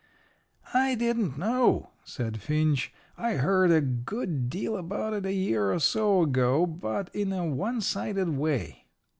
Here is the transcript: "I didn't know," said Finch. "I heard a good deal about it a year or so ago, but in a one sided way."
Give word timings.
"I 0.73 0.95
didn't 0.95 1.37
know," 1.37 1.91
said 2.03 2.41
Finch. 2.41 2.91
"I 3.19 3.33
heard 3.33 3.69
a 3.69 3.81
good 3.81 4.49
deal 4.49 4.75
about 4.75 5.13
it 5.13 5.27
a 5.27 5.31
year 5.31 5.71
or 5.71 5.77
so 5.79 6.23
ago, 6.23 6.65
but 6.65 7.13
in 7.15 7.31
a 7.31 7.45
one 7.45 7.81
sided 7.81 8.29
way." 8.29 8.87